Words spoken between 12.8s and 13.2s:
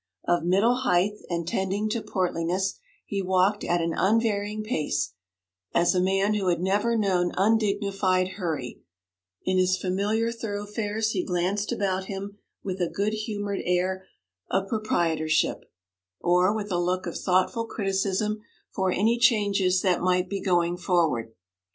a good